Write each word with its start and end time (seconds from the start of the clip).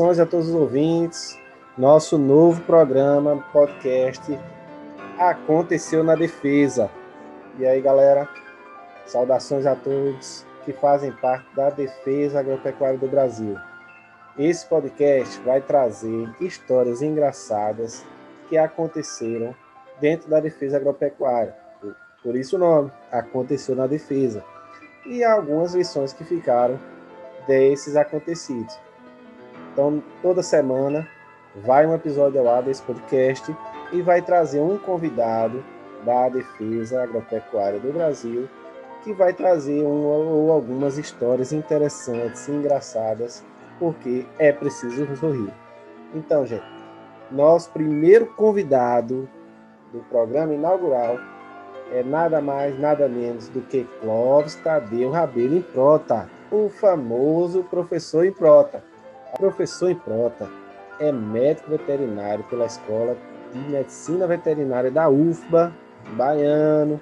Saudações 0.00 0.18
a 0.18 0.24
todos 0.24 0.48
os 0.48 0.54
ouvintes. 0.54 1.38
Nosso 1.76 2.16
novo 2.16 2.62
programa, 2.62 3.44
podcast, 3.52 4.40
aconteceu 5.18 6.02
na 6.02 6.14
defesa. 6.14 6.90
E 7.58 7.66
aí, 7.66 7.82
galera, 7.82 8.26
saudações 9.04 9.66
a 9.66 9.76
todos 9.76 10.46
que 10.64 10.72
fazem 10.72 11.12
parte 11.12 11.44
da 11.54 11.68
defesa 11.68 12.40
agropecuária 12.40 12.98
do 12.98 13.08
Brasil. 13.08 13.58
Esse 14.38 14.66
podcast 14.66 15.38
vai 15.42 15.60
trazer 15.60 16.34
histórias 16.40 17.02
engraçadas 17.02 18.02
que 18.48 18.56
aconteceram 18.56 19.54
dentro 20.00 20.30
da 20.30 20.40
defesa 20.40 20.78
agropecuária. 20.78 21.54
Por 22.22 22.36
isso 22.36 22.56
o 22.56 22.58
nome, 22.58 22.90
aconteceu 23.12 23.76
na 23.76 23.86
defesa. 23.86 24.42
E 25.04 25.22
algumas 25.22 25.74
lições 25.74 26.14
que 26.14 26.24
ficaram 26.24 26.80
desses 27.46 27.96
acontecidos. 27.96 28.78
Então, 29.72 30.02
toda 30.22 30.42
semana 30.42 31.06
vai 31.56 31.86
um 31.86 31.94
episódio 31.94 32.48
ar 32.48 32.62
desse 32.62 32.82
podcast 32.82 33.54
e 33.92 34.02
vai 34.02 34.22
trazer 34.22 34.60
um 34.60 34.78
convidado 34.78 35.62
da 36.04 36.28
defesa 36.28 37.02
agropecuária 37.02 37.78
do 37.78 37.92
Brasil 37.92 38.48
que 39.02 39.12
vai 39.12 39.32
trazer 39.32 39.82
uma 39.82 40.14
ou 40.14 40.52
algumas 40.52 40.98
histórias 40.98 41.52
interessantes 41.52 42.46
e 42.48 42.52
engraçadas, 42.52 43.44
porque 43.78 44.26
é 44.38 44.52
preciso 44.52 45.16
sorrir. 45.16 45.52
Então, 46.14 46.44
gente, 46.44 46.64
nosso 47.30 47.70
primeiro 47.70 48.26
convidado 48.34 49.28
do 49.92 50.00
programa 50.10 50.54
inaugural 50.54 51.18
é 51.92 52.02
nada 52.02 52.40
mais, 52.40 52.78
nada 52.78 53.08
menos 53.08 53.48
do 53.48 53.60
que 53.62 53.84
Clóvis 54.00 54.54
Tadeu 54.56 55.10
Rabelo 55.10 55.56
Improta, 55.56 56.28
o 56.50 56.68
famoso 56.68 57.64
professor 57.64 58.24
Improta. 58.24 58.82
Professor 59.36 59.90
Improta 59.90 60.48
é 60.98 61.10
médico 61.10 61.70
veterinário 61.70 62.44
pela 62.44 62.66
Escola 62.66 63.16
de 63.52 63.58
Medicina 63.58 64.26
Veterinária 64.26 64.90
da 64.90 65.08
UFBA, 65.08 65.72
baiano, 66.16 67.00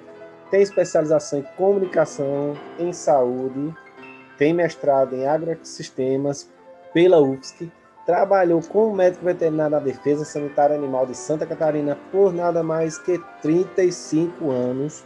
tem 0.49 0.61
especialização 0.61 1.39
em 1.39 1.43
comunicação, 1.57 2.55
em 2.79 2.91
saúde, 2.91 3.73
tem 4.37 4.53
mestrado 4.53 5.15
em 5.15 5.27
agroecossistemas 5.27 6.49
pela 6.93 7.19
UFSC, 7.21 7.71
trabalhou 8.05 8.61
como 8.61 8.95
médico 8.95 9.25
veterinário 9.25 9.71
da 9.71 9.79
Defesa 9.79 10.25
Sanitária 10.25 10.75
Animal 10.75 11.05
de 11.05 11.15
Santa 11.15 11.45
Catarina 11.45 11.97
por 12.11 12.33
nada 12.33 12.63
mais 12.63 12.97
que 12.97 13.21
35 13.41 14.49
anos, 14.49 15.05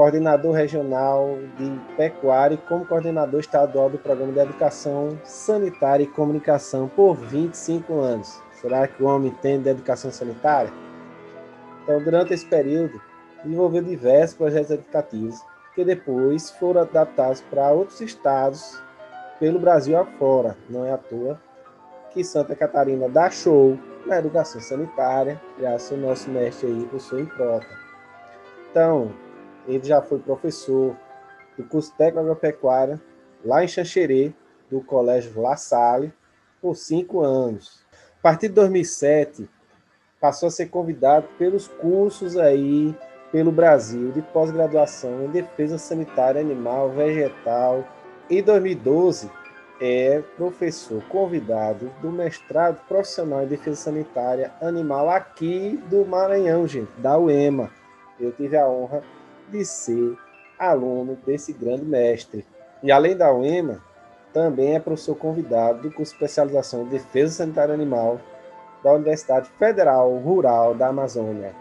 coordenador 0.00 0.54
regional 0.54 1.36
de 1.58 1.78
pecuária 1.94 2.54
e 2.54 2.58
como 2.66 2.86
coordenador 2.86 3.38
estadual 3.38 3.90
do 3.90 3.98
Programa 3.98 4.32
de 4.32 4.38
Educação 4.38 5.20
Sanitária 5.24 6.04
e 6.04 6.06
Comunicação 6.06 6.88
por 6.88 7.14
25 7.14 8.00
anos. 8.00 8.42
Será 8.50 8.88
que 8.88 9.02
o 9.02 9.06
homem 9.06 9.30
entende 9.30 9.64
de 9.64 9.68
educação 9.68 10.10
sanitária? 10.10 10.72
Então, 11.82 12.02
durante 12.02 12.32
esse 12.32 12.46
período, 12.46 12.98
desenvolveu 13.44 13.82
diversos 13.82 14.38
projetos 14.38 14.70
educativos 14.70 15.38
que 15.74 15.84
depois 15.84 16.50
foram 16.52 16.80
adaptados 16.80 17.42
para 17.42 17.70
outros 17.70 18.00
estados 18.00 18.82
pelo 19.38 19.58
Brasil 19.58 19.98
afora. 19.98 20.56
Não 20.70 20.86
é 20.86 20.92
à 20.92 20.96
toa 20.96 21.38
que 22.10 22.24
Santa 22.24 22.56
Catarina 22.56 23.06
dá 23.06 23.28
show 23.28 23.78
na 24.06 24.18
educação 24.18 24.62
sanitária, 24.62 25.38
graças 25.58 25.92
ao 25.92 25.98
nosso 25.98 26.30
mestre 26.30 26.68
aí, 26.68 26.86
professor 26.86 27.20
Improta. 27.20 27.66
Então, 28.70 29.12
ele 29.74 29.86
já 29.86 30.02
foi 30.02 30.18
professor 30.18 30.96
do 31.56 31.64
curso 31.64 31.92
técnico 31.96 32.20
agropecuária 32.20 33.00
lá 33.44 33.64
em 33.64 33.68
Xanxerê, 33.68 34.32
do 34.70 34.80
Colégio 34.80 35.40
La 35.40 35.56
Salle, 35.56 36.12
por 36.60 36.76
cinco 36.76 37.20
anos. 37.20 37.84
A 38.18 38.22
partir 38.22 38.48
de 38.48 38.54
2007, 38.54 39.48
passou 40.20 40.48
a 40.48 40.50
ser 40.50 40.66
convidado 40.66 41.26
pelos 41.38 41.66
cursos 41.66 42.36
aí 42.36 42.94
pelo 43.32 43.50
Brasil 43.50 44.10
de 44.12 44.20
pós-graduação 44.20 45.24
em 45.24 45.28
defesa 45.28 45.78
sanitária 45.78 46.40
animal, 46.40 46.90
vegetal. 46.90 47.84
Em 48.28 48.42
2012, 48.42 49.30
é 49.80 50.22
professor 50.36 51.02
convidado 51.04 51.90
do 52.02 52.12
mestrado 52.12 52.84
profissional 52.86 53.42
em 53.42 53.46
defesa 53.46 53.76
sanitária 53.76 54.52
animal 54.60 55.08
aqui 55.08 55.80
do 55.88 56.04
Maranhão, 56.04 56.66
gente, 56.66 56.90
da 56.98 57.16
UEMA. 57.16 57.70
Eu 58.18 58.32
tive 58.32 58.56
a 58.56 58.68
honra 58.68 59.02
de 59.50 59.64
ser 59.64 60.16
aluno 60.58 61.16
desse 61.26 61.52
grande 61.52 61.84
mestre. 61.84 62.46
E 62.82 62.90
além 62.90 63.16
da 63.16 63.32
UEMA, 63.32 63.82
também 64.32 64.74
é 64.74 64.80
professor 64.80 65.14
convidado 65.14 65.82
do 65.82 65.94
curso 65.94 66.12
de 66.12 66.16
especialização 66.16 66.82
em 66.82 66.88
defesa 66.88 67.34
sanitária 67.34 67.74
animal 67.74 68.20
da 68.82 68.92
Universidade 68.92 69.48
Federal 69.58 70.14
Rural 70.18 70.74
da 70.74 70.88
Amazônia. 70.88 71.54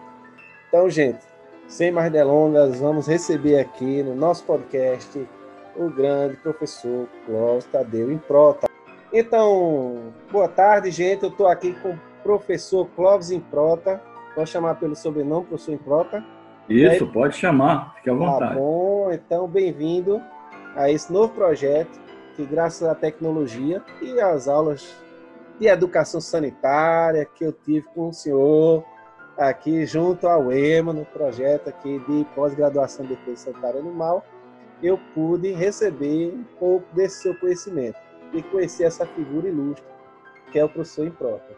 Então, 0.68 0.90
gente, 0.90 1.20
sem 1.68 1.92
mais 1.92 2.12
delongas, 2.12 2.80
vamos 2.80 3.08
receber 3.08 3.60
aqui 3.60 4.04
no 4.04 4.16
nosso 4.16 4.44
podcast 4.44 5.28
o 5.76 5.90
grande 5.90 6.36
professor 6.38 7.08
Clóvis 7.26 7.66
Tadeu 7.66 8.12
Improta. 8.12 8.68
Então, 9.12 10.14
boa 10.32 10.48
tarde, 10.48 10.92
gente. 10.92 11.24
Eu 11.24 11.30
estou 11.30 11.48
aqui 11.48 11.74
com 11.82 11.92
o 11.92 12.00
professor 12.22 12.88
Clóvis 12.96 13.32
Improta. 13.32 14.02
Vou 14.36 14.46
chamar 14.46 14.76
pelo 14.76 14.96
sobrenome, 14.96 15.46
professor 15.46 15.74
Improta. 15.74 16.24
Isso, 16.70 17.04
aí... 17.04 17.12
pode 17.12 17.36
chamar, 17.36 17.96
fique 17.96 18.10
à 18.10 18.14
tá 18.14 18.20
vontade. 18.20 18.54
Tá 18.54 18.60
bom, 18.60 19.12
então 19.12 19.48
bem-vindo 19.48 20.22
a 20.76 20.90
esse 20.92 21.12
novo 21.12 21.34
projeto 21.34 22.00
que, 22.36 22.46
graças 22.46 22.88
à 22.88 22.94
tecnologia 22.94 23.84
e 24.02 24.22
às 24.22 24.48
aulas 24.48 24.96
de 25.60 25.68
educação 25.68 26.22
sanitária 26.22 27.26
que 27.26 27.44
eu 27.44 27.52
tive 27.52 27.88
com 27.88 28.10
o 28.10 28.14
senhor 28.14 28.86
aqui 29.36 29.84
junto 29.86 30.28
ao 30.28 30.52
EMA, 30.52 30.94
no 30.94 31.06
projeto 31.06 31.70
aqui 31.70 31.98
de 32.08 32.26
pós-graduação 32.36 33.04
de 33.04 33.16
defesa 33.16 33.52
sanitária 33.52 33.80
animal, 33.80 34.24
eu 34.84 35.00
pude 35.16 35.52
receber 35.52 36.32
um 36.34 36.44
pouco 36.60 36.86
desse 36.96 37.24
seu 37.24 37.36
conhecimento 37.40 37.98
e 38.32 38.44
conhecer 38.44 38.84
essa 38.84 39.08
figura 39.08 39.48
ilustre 39.48 39.84
que 40.52 40.60
é 40.60 40.64
o 40.64 40.70
professor 40.70 41.06
Improta. 41.08 41.56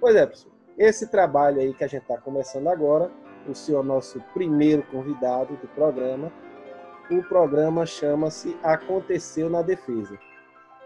Pois 0.00 0.16
é, 0.16 0.26
professor, 0.26 0.50
esse 0.76 1.08
trabalho 1.08 1.60
aí 1.60 1.72
que 1.72 1.84
a 1.84 1.86
gente 1.86 2.02
está 2.02 2.18
começando 2.18 2.68
agora, 2.68 3.10
o 3.48 3.54
senhor 3.54 3.84
nosso 3.84 4.20
primeiro 4.34 4.82
convidado 4.84 5.56
do 5.56 5.68
programa, 5.68 6.32
o 7.10 7.22
programa 7.22 7.84
chama-se 7.84 8.56
Aconteceu 8.62 9.50
na 9.50 9.62
Defesa. 9.62 10.18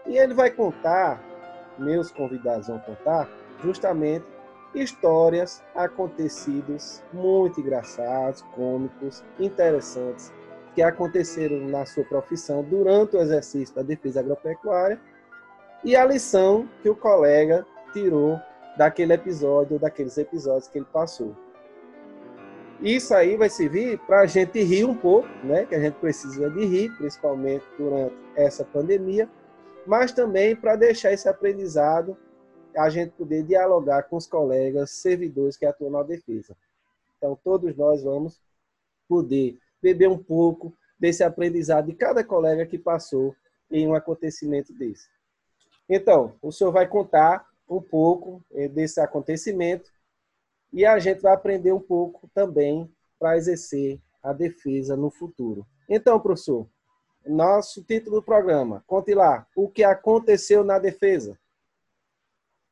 E 0.07 0.17
ele 0.17 0.33
vai 0.33 0.49
contar, 0.49 1.21
meus 1.77 2.11
convidados 2.11 2.67
vão 2.67 2.79
contar, 2.79 3.29
justamente 3.63 4.25
histórias, 4.73 5.63
acontecidos 5.73 7.01
muito 7.13 7.59
engraçados, 7.61 8.41
cômicos, 8.55 9.23
interessantes, 9.39 10.33
que 10.73 10.81
aconteceram 10.81 11.67
na 11.69 11.85
sua 11.85 12.03
profissão 12.03 12.61
durante 12.63 13.15
o 13.15 13.21
exercício 13.21 13.73
da 13.73 13.81
defesa 13.81 14.19
agropecuária 14.19 14.99
e 15.83 15.95
a 15.95 16.03
lição 16.03 16.67
que 16.81 16.89
o 16.89 16.95
colega 16.95 17.65
tirou 17.93 18.39
daquele 18.77 19.13
episódio, 19.13 19.79
daqueles 19.79 20.17
episódios 20.17 20.67
que 20.67 20.79
ele 20.79 20.87
passou. 20.91 21.44
Isso 22.81 23.13
aí 23.13 23.37
vai 23.37 23.49
servir 23.49 23.97
para 23.99 24.21
a 24.21 24.25
gente 24.25 24.61
rir 24.61 24.83
um 24.83 24.95
pouco, 24.95 25.27
né? 25.43 25.65
Que 25.65 25.75
a 25.75 25.79
gente 25.79 25.95
precisa 25.95 26.49
de 26.49 26.65
rir, 26.65 26.95
principalmente 26.97 27.65
durante 27.77 28.15
essa 28.35 28.65
pandemia, 28.65 29.29
mas 29.87 30.11
também 30.11 30.55
para 30.55 30.75
deixar 30.75 31.13
esse 31.13 31.29
aprendizado, 31.29 32.17
a 32.75 32.89
gente 32.89 33.11
poder 33.11 33.43
dialogar 33.43 34.03
com 34.03 34.17
os 34.17 34.27
colegas 34.27 34.91
servidores 34.91 35.55
que 35.55 35.65
atuam 35.65 35.91
na 35.91 36.03
defesa. 36.03 36.55
Então, 37.17 37.39
todos 37.41 37.75
nós 37.77 38.03
vamos 38.03 38.41
poder 39.07 39.57
beber 39.81 40.09
um 40.09 40.17
pouco 40.17 40.73
desse 40.99 41.23
aprendizado 41.23 41.85
de 41.85 41.93
cada 41.93 42.23
colega 42.23 42.65
que 42.65 42.77
passou 42.77 43.33
em 43.71 43.87
um 43.87 43.95
acontecimento 43.95 44.73
desse. 44.73 45.07
Então, 45.87 46.35
o 46.41 46.51
senhor 46.51 46.71
vai 46.71 46.87
contar 46.87 47.47
um 47.69 47.81
pouco 47.81 48.43
eh, 48.51 48.67
desse 48.67 48.99
acontecimento 48.99 49.91
e 50.75 50.85
a 50.85 50.99
gente 50.99 51.21
vai 51.21 51.33
aprender 51.33 51.71
um 51.71 51.79
pouco 51.79 52.29
também 52.35 52.91
para 53.17 53.37
exercer 53.37 53.97
a 54.21 54.33
defesa 54.33 54.97
no 54.97 55.09
futuro. 55.09 55.65
Então, 55.89 56.19
professor, 56.19 56.67
nosso 57.25 57.81
título 57.81 58.17
do 58.17 58.21
programa, 58.21 58.83
conte 58.85 59.15
lá, 59.15 59.47
o 59.55 59.69
que 59.69 59.85
aconteceu 59.85 60.65
na 60.65 60.77
defesa? 60.77 61.39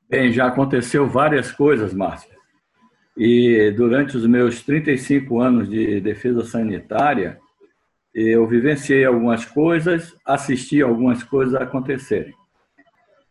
Bem, 0.10 0.34
já 0.34 0.48
aconteceu 0.48 1.08
várias 1.08 1.50
coisas, 1.50 1.94
Márcia. 1.94 2.36
E 3.16 3.72
durante 3.72 4.18
os 4.18 4.28
meus 4.28 4.62
35 4.64 5.40
anos 5.40 5.70
de 5.70 6.02
defesa 6.02 6.44
sanitária, 6.44 7.40
eu 8.14 8.46
vivenciei 8.46 9.06
algumas 9.06 9.46
coisas, 9.46 10.14
assisti 10.26 10.82
algumas 10.82 11.24
coisas 11.24 11.56
acontecerem. 11.56 12.36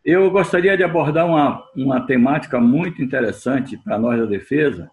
Eu 0.03 0.29
gostaria 0.31 0.75
de 0.75 0.83
abordar 0.83 1.25
uma, 1.25 1.63
uma 1.75 2.05
temática 2.05 2.59
muito 2.59 3.01
interessante 3.01 3.77
para 3.77 3.97
nós 3.97 4.19
da 4.19 4.25
defesa, 4.25 4.89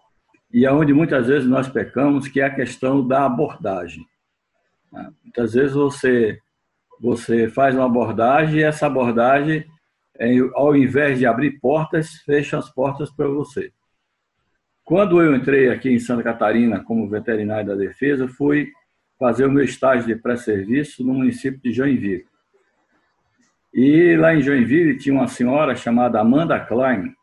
e 0.53 0.65
aonde 0.65 0.93
muitas 0.93 1.27
vezes 1.27 1.47
nós 1.47 1.67
pecamos, 1.67 2.27
que 2.27 2.41
é 2.41 2.45
a 2.45 2.53
questão 2.53 3.05
da 3.05 3.25
abordagem. 3.25 4.05
Muitas 5.23 5.53
vezes 5.53 5.73
você, 5.73 6.37
você 6.99 7.49
faz 7.49 7.75
uma 7.75 7.85
abordagem 7.85 8.59
e 8.59 8.63
essa 8.63 8.87
abordagem 8.87 9.65
ao 10.53 10.75
invés 10.75 11.17
de 11.17 11.25
abrir 11.25 11.59
portas, 11.59 12.11
fecham 12.25 12.59
as 12.59 12.69
portas 12.69 13.09
para 13.09 13.27
você. 13.27 13.71
Quando 14.83 15.21
eu 15.21 15.35
entrei 15.35 15.69
aqui 15.69 15.89
em 15.89 15.99
Santa 15.99 16.21
Catarina 16.21 16.83
como 16.83 17.09
veterinário 17.09 17.67
da 17.67 17.75
defesa, 17.75 18.27
fui 18.27 18.71
fazer 19.17 19.45
o 19.45 19.51
meu 19.51 19.63
estágio 19.63 20.07
de 20.07 20.15
pré-serviço 20.15 21.03
no 21.03 21.13
município 21.13 21.59
de 21.61 21.71
Joinville. 21.71 22.25
E 23.73 24.15
lá 24.17 24.35
em 24.35 24.41
Joinville 24.41 24.97
tinha 24.97 25.15
uma 25.15 25.27
senhora 25.27 25.75
chamada 25.75 26.19
Amanda 26.19 26.59
Klein, 26.59 27.13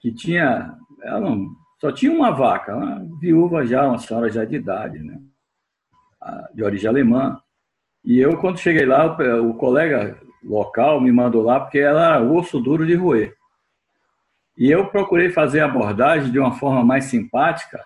que 0.00 0.12
tinha, 0.12 0.74
ela 1.02 1.20
não, 1.20 1.48
só 1.80 1.92
tinha 1.92 2.12
uma 2.12 2.30
vaca, 2.30 2.76
uma 2.76 3.06
viúva 3.20 3.64
já, 3.64 3.86
uma 3.86 3.98
senhora 3.98 4.28
já 4.28 4.44
de 4.44 4.56
idade, 4.56 4.98
né? 4.98 5.18
de 6.52 6.62
origem 6.62 6.88
alemã. 6.88 7.40
E 8.04 8.18
eu, 8.18 8.36
quando 8.38 8.58
cheguei 8.58 8.84
lá, 8.84 9.06
o 9.40 9.54
colega 9.54 10.18
local 10.42 11.00
me 11.00 11.12
mandou 11.12 11.42
lá 11.42 11.60
porque 11.60 11.78
ela 11.78 12.16
era 12.16 12.22
osso 12.22 12.60
duro 12.60 12.86
de 12.86 12.94
roer. 12.94 13.34
E 14.56 14.70
eu 14.70 14.88
procurei 14.88 15.30
fazer 15.30 15.60
a 15.60 15.66
abordagem 15.66 16.30
de 16.30 16.38
uma 16.38 16.52
forma 16.52 16.84
mais 16.84 17.04
simpática, 17.04 17.84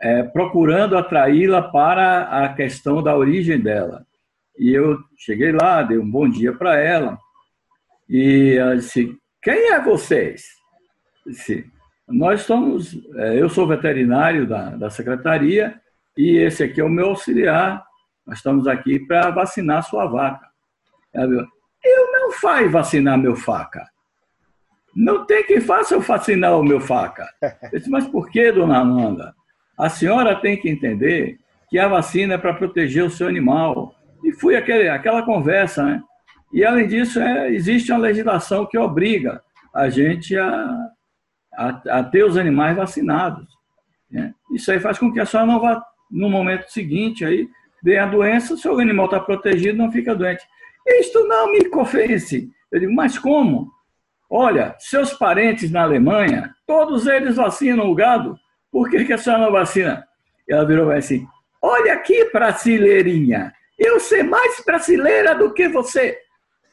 é, 0.00 0.22
procurando 0.22 0.96
atraí-la 0.96 1.62
para 1.62 2.44
a 2.44 2.52
questão 2.52 3.02
da 3.02 3.16
origem 3.16 3.58
dela. 3.58 4.06
E 4.58 4.72
eu 4.72 4.98
cheguei 5.16 5.52
lá, 5.52 5.82
dei 5.82 5.98
um 5.98 6.10
bom 6.10 6.28
dia 6.28 6.52
para 6.52 6.78
ela, 6.78 7.18
e 8.08 8.56
ela 8.58 8.76
disse: 8.76 9.16
Quem 9.42 9.72
é 9.72 9.80
vocês? 9.80 10.46
Disse, 11.26 11.70
Nós 12.08 12.42
somos, 12.42 12.98
é, 13.16 13.40
eu 13.40 13.48
sou 13.48 13.66
veterinário 13.66 14.46
da, 14.46 14.70
da 14.70 14.90
secretaria, 14.90 15.80
e 16.16 16.36
esse 16.38 16.64
aqui 16.64 16.80
é 16.80 16.84
o 16.84 16.88
meu 16.88 17.10
auxiliar. 17.10 17.84
Nós 18.26 18.38
estamos 18.38 18.66
aqui 18.66 18.98
para 18.98 19.30
vacinar 19.30 19.84
sua 19.84 20.06
vaca. 20.06 20.46
Ela, 21.14 21.46
eu 21.84 22.12
não 22.12 22.32
faço 22.32 22.70
vacinar 22.70 23.16
meu 23.16 23.36
faca. 23.36 23.88
Não 24.94 25.24
tem 25.24 25.44
quem 25.44 25.60
faça 25.60 25.94
eu 25.94 26.02
fascinar 26.02 26.58
o 26.58 26.64
meu 26.64 26.80
faca. 26.80 27.28
Eu 27.72 27.78
disse, 27.78 27.90
mas 27.90 28.06
por 28.06 28.28
que, 28.28 28.50
dona 28.50 28.78
Amanda? 28.78 29.34
A 29.78 29.88
senhora 29.88 30.34
tem 30.34 30.56
que 30.56 30.68
entender 30.68 31.38
que 31.70 31.78
a 31.78 31.86
vacina 31.86 32.34
é 32.34 32.38
para 32.38 32.54
proteger 32.54 33.04
o 33.04 33.10
seu 33.10 33.28
animal. 33.28 33.94
E 34.24 34.32
foi 34.32 34.56
aquele, 34.56 34.88
aquela 34.88 35.22
conversa, 35.22 35.84
né? 35.84 36.02
E, 36.52 36.64
além 36.64 36.86
disso, 36.86 37.20
é, 37.20 37.52
existe 37.52 37.92
uma 37.92 38.00
legislação 38.00 38.66
que 38.66 38.78
obriga 38.78 39.42
a 39.74 39.88
gente 39.88 40.36
a, 40.36 40.88
a, 41.54 41.98
a 41.98 42.04
ter 42.04 42.24
os 42.24 42.36
animais 42.36 42.76
vacinados. 42.76 43.46
Né? 44.10 44.32
Isso 44.52 44.70
aí 44.72 44.80
faz 44.80 44.98
com 44.98 45.12
que 45.12 45.20
a 45.20 45.26
senhora 45.26 45.46
não 45.46 45.60
vá, 45.60 45.82
no 46.10 46.30
momento 46.30 46.70
seguinte, 46.70 47.24
aí, 47.24 47.46
dê 47.82 47.98
a 47.98 48.06
doença, 48.06 48.54
o 48.70 48.80
animal 48.80 49.06
está 49.06 49.20
protegido, 49.20 49.76
não 49.76 49.92
fica 49.92 50.14
doente. 50.14 50.42
Isto 50.86 51.26
não 51.26 51.52
me 51.52 51.68
convence. 51.68 52.50
Eu 52.72 52.80
digo, 52.80 52.94
mas 52.94 53.18
como? 53.18 53.70
Olha, 54.30 54.74
seus 54.78 55.12
parentes 55.12 55.70
na 55.70 55.82
Alemanha, 55.82 56.54
todos 56.66 57.06
eles 57.06 57.36
vacinam 57.36 57.90
o 57.90 57.94
gado. 57.94 58.38
Por 58.70 58.90
que, 58.90 59.04
que 59.04 59.12
a 59.12 59.18
senhora 59.18 59.44
não 59.44 59.52
vacina? 59.52 60.06
Ela 60.48 60.66
virou 60.66 60.90
assim: 60.90 61.26
Olha 61.62 61.94
aqui, 61.94 62.30
brasileirinha, 62.30 63.52
eu 63.78 64.00
sei 64.00 64.22
mais 64.22 64.62
brasileira 64.64 65.34
do 65.34 65.52
que 65.52 65.68
você. 65.68 66.18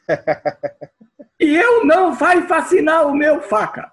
e 1.40 1.56
eu 1.56 1.84
não 1.84 2.14
vai 2.14 2.42
vacinar 2.46 3.06
o 3.06 3.14
meu 3.14 3.40
faca. 3.40 3.90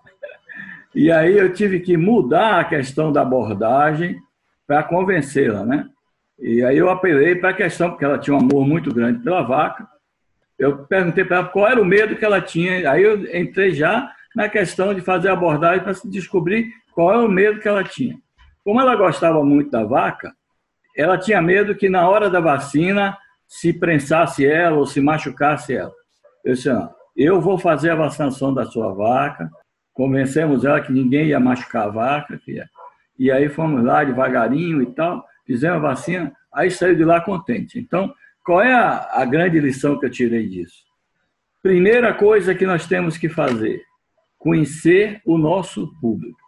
E 0.95 1.11
aí 1.11 1.37
eu 1.37 1.53
tive 1.53 1.79
que 1.79 1.97
mudar 1.97 2.59
a 2.59 2.65
questão 2.65 3.11
da 3.11 3.21
abordagem 3.21 4.19
para 4.67 4.83
convencê-la, 4.83 5.65
né? 5.65 5.89
E 6.39 6.63
aí 6.63 6.77
eu 6.77 6.89
apelei 6.89 7.35
para 7.35 7.49
a 7.49 7.55
questão, 7.55 7.89
porque 7.89 8.05
ela 8.05 8.17
tinha 8.17 8.35
um 8.35 8.39
amor 8.39 8.65
muito 8.65 8.93
grande 8.93 9.23
pela 9.23 9.41
vaca, 9.43 9.87
eu 10.57 10.85
perguntei 10.85 11.25
para 11.25 11.37
ela 11.37 11.47
qual 11.47 11.67
era 11.67 11.81
o 11.81 11.85
medo 11.85 12.15
que 12.15 12.25
ela 12.25 12.41
tinha. 12.41 12.89
Aí 12.89 13.03
eu 13.03 13.23
entrei 13.35 13.73
já 13.73 14.11
na 14.35 14.47
questão 14.47 14.93
de 14.93 15.01
fazer 15.01 15.29
a 15.29 15.33
abordagem 15.33 15.83
para 15.83 15.93
descobrir 16.05 16.71
qual 16.93 17.11
era 17.11 17.21
o 17.21 17.29
medo 17.29 17.59
que 17.59 17.67
ela 17.67 17.83
tinha. 17.83 18.15
Como 18.63 18.79
ela 18.79 18.95
gostava 18.95 19.43
muito 19.43 19.71
da 19.71 19.83
vaca, 19.83 20.33
ela 20.95 21.17
tinha 21.17 21.41
medo 21.41 21.75
que 21.75 21.89
na 21.89 22.07
hora 22.07 22.29
da 22.29 22.39
vacina 22.39 23.17
se 23.47 23.73
prensasse 23.73 24.45
ela 24.45 24.77
ou 24.77 24.85
se 24.85 24.99
machucasse 24.99 25.75
ela. 25.75 25.93
Eu 26.43 26.53
disse, 26.53 26.69
não, 26.69 26.89
eu 27.15 27.39
vou 27.39 27.57
fazer 27.57 27.91
a 27.91 27.95
vacinação 27.95 28.53
da 28.53 28.65
sua 28.65 28.93
vaca. 28.93 29.49
Convencemos 29.93 30.65
ela 30.65 30.81
que 30.81 30.91
ninguém 30.91 31.27
ia 31.27 31.39
machucar 31.39 31.87
a 31.87 31.91
vaca. 31.91 32.39
E 33.17 33.31
aí 33.31 33.47
fomos 33.49 33.83
lá 33.83 34.03
devagarinho 34.03 34.81
e 34.81 34.87
tal, 34.87 35.23
fizemos 35.45 35.77
a 35.77 35.87
vacina, 35.87 36.33
aí 36.53 36.71
saiu 36.71 36.95
de 36.95 37.05
lá 37.05 37.21
contente. 37.21 37.79
Então, 37.79 38.13
qual 38.43 38.61
é 38.61 38.73
a, 38.73 39.21
a 39.21 39.25
grande 39.25 39.59
lição 39.59 39.99
que 39.99 40.05
eu 40.05 40.11
tirei 40.11 40.47
disso? 40.47 40.83
Primeira 41.61 42.13
coisa 42.13 42.53
que 42.53 42.65
nós 42.65 42.87
temos 42.87 43.17
que 43.17 43.29
fazer: 43.29 43.81
conhecer 44.37 45.21
o 45.25 45.37
nosso 45.37 45.93
público. 46.01 46.42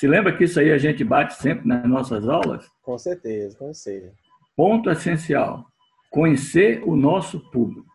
Se 0.00 0.08
lembra 0.08 0.34
que 0.34 0.44
isso 0.44 0.58
aí 0.58 0.72
a 0.72 0.78
gente 0.78 1.04
bate 1.04 1.34
sempre 1.34 1.68
nas 1.68 1.86
nossas 1.86 2.26
aulas? 2.26 2.66
Com 2.80 2.96
certeza, 2.96 3.54
com 3.58 3.74
certeza. 3.74 4.14
Ponto 4.56 4.88
essencial: 4.88 5.66
conhecer 6.08 6.82
o 6.86 6.96
nosso 6.96 7.38
público. 7.50 7.86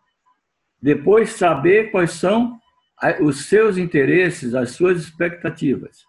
Depois, 0.80 1.30
saber 1.30 1.90
quais 1.90 2.12
são 2.12 2.60
os 3.20 3.46
seus 3.46 3.76
interesses, 3.76 4.54
as 4.54 4.70
suas 4.70 5.00
expectativas. 5.00 6.04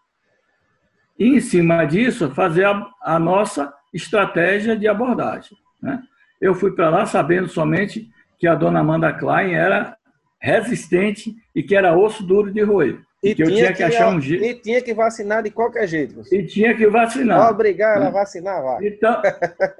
E, 1.18 1.30
em 1.30 1.42
cima 1.42 1.84
disso, 1.86 2.30
fazer 2.30 2.66
a, 2.66 2.88
a 3.02 3.18
nossa 3.18 3.74
estratégia 3.92 4.78
de 4.78 4.88
abordagem. 4.88 5.58
Né? 5.82 6.00
Eu 6.40 6.54
fui 6.54 6.74
para 6.74 6.92
lá 6.92 7.08
sabendo 7.08 7.50
somente 7.50 8.08
que 8.38 8.46
a 8.46 8.54
dona 8.54 8.82
Amanda 8.82 9.12
Klein 9.12 9.56
era 9.56 9.98
resistente 10.40 11.36
e 11.56 11.64
que 11.64 11.76
era 11.76 11.98
osso 11.98 12.22
duro 12.22 12.54
de 12.54 12.62
roer. 12.62 13.07
E 13.32 13.36
que 13.36 13.44
eu 13.44 13.48
tinha 13.48 13.68
que, 13.68 13.74
que 13.76 13.84
achar 13.84 14.10
um 14.10 14.22
jeito. 14.22 14.44
E 14.44 14.54
tinha 14.54 14.82
que 14.82 14.94
vacinar 14.94 15.44
de 15.44 15.50
qualquer 15.50 15.88
jeito. 15.88 16.22
E 16.32 16.44
tinha 16.44 16.76
que 16.76 16.88
vacinar. 16.88 17.50
Obrigar 17.50 17.98
ela 17.98 18.08
a 18.08 18.12
vacinar, 18.12 18.62
vai. 18.62 18.88
Então, 18.88 19.22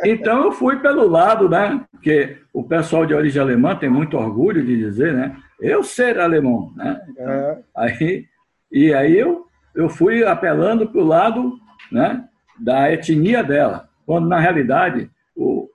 então 0.04 0.44
eu 0.44 0.52
fui 0.52 0.78
pelo 0.80 1.08
lado, 1.08 1.50
né? 1.50 1.82
Porque 1.92 2.38
o 2.54 2.64
pessoal 2.64 3.06
de 3.06 3.14
origem 3.14 3.42
alemã 3.42 3.76
tem 3.76 3.90
muito 3.90 4.18
orgulho 4.18 4.64
de 4.66 4.78
dizer, 4.78 5.14
né? 5.14 5.36
Eu 5.60 5.84
ser 5.84 6.20
alemão, 6.20 6.72
né? 6.76 7.02
Então, 7.10 7.64
aí, 7.76 8.26
e 8.72 8.94
aí 8.94 9.18
eu, 9.18 9.46
eu 9.76 9.90
fui 9.90 10.24
apelando 10.24 10.88
para 10.88 11.02
o 11.02 11.06
lado 11.06 11.54
né, 11.92 12.24
da 12.60 12.92
etnia 12.92 13.44
dela, 13.44 13.90
quando 14.06 14.28
na 14.28 14.40
realidade 14.40 15.10
o, 15.36 15.70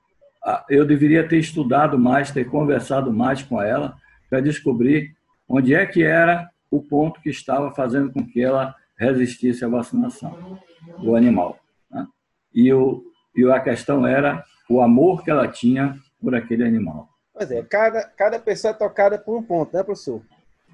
ah, 0.45 0.65
eu 0.69 0.85
deveria 0.85 1.27
ter 1.27 1.39
estudado 1.39 1.99
mais, 1.99 2.31
ter 2.31 2.45
conversado 2.45 3.13
mais 3.13 3.43
com 3.43 3.61
ela 3.61 3.95
para 4.29 4.41
descobrir 4.41 5.15
onde 5.49 5.75
é 5.75 5.85
que 5.87 6.03
era 6.03 6.49
o 6.73 6.81
ponto 6.81 7.21
que 7.21 7.29
estava 7.29 7.71
fazendo 7.71 8.11
com 8.11 8.27
que 8.27 8.43
ela 8.43 8.75
resistisse 8.97 9.63
à 9.63 9.69
vacinação 9.69 10.59
do 10.99 11.15
animal. 11.15 11.59
Né? 11.91 12.07
E, 12.55 12.73
o, 12.73 13.05
e 13.37 13.45
a 13.45 13.61
questão 13.61 14.07
era 14.07 14.43
o 14.71 14.81
amor 14.81 15.23
que 15.23 15.31
ela 15.31 15.47
tinha 15.47 15.99
por 16.19 16.35
aquele 16.35 16.65
animal. 16.65 17.11
Pois 17.35 17.51
é, 17.51 17.63
cada, 17.63 18.05
cada 18.17 18.39
pessoa 18.39 18.71
é 18.71 18.75
tocada 18.75 19.19
por 19.19 19.37
um 19.37 19.43
ponto, 19.43 19.77
né, 19.77 19.83
professor? 19.83 20.23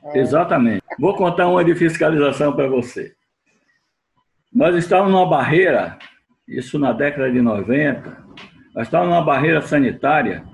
Ah. 0.04 0.16
Exatamente. 0.16 0.84
Vou 1.00 1.16
contar 1.16 1.48
uma 1.48 1.64
de 1.64 1.74
fiscalização 1.74 2.54
para 2.54 2.68
você. 2.68 3.12
Nós 4.52 4.76
estávamos 4.76 5.12
numa 5.12 5.28
barreira, 5.28 5.98
isso 6.46 6.78
na 6.78 6.92
década 6.92 7.30
de 7.30 7.42
90, 7.42 8.24
nós 8.72 8.86
estávamos 8.86 9.14
numa 9.14 9.24
barreira 9.24 9.60
sanitária 9.62 10.44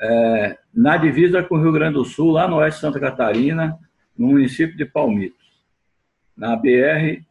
é, 0.00 0.58
na 0.72 0.96
divisa 0.96 1.42
com 1.42 1.56
o 1.56 1.60
Rio 1.60 1.72
Grande 1.72 1.94
do 1.94 2.04
Sul, 2.04 2.32
lá 2.32 2.48
no 2.48 2.56
oeste 2.56 2.80
de 2.80 2.86
Santa 2.86 2.98
Catarina, 2.98 3.78
no 4.16 4.28
município 4.28 4.76
de 4.76 4.84
Palmitos, 4.84 5.44
na 6.36 6.56
BR 6.56 7.22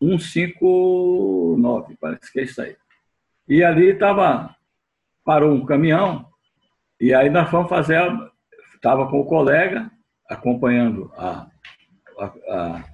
159, 0.00 1.96
parece 2.00 2.32
que 2.32 2.40
é 2.40 2.44
isso 2.44 2.62
aí. 2.62 2.76
E 3.48 3.62
ali 3.62 3.90
estava, 3.90 4.54
parou 5.24 5.52
um 5.52 5.66
caminhão, 5.66 6.26
e 7.00 7.12
aí 7.14 7.28
nós 7.30 7.50
fomos 7.50 7.68
fazer, 7.68 8.00
estava 8.74 9.08
com 9.08 9.20
o 9.20 9.26
colega 9.26 9.90
acompanhando 10.28 11.12
a, 11.16 11.46
a, 12.48 12.84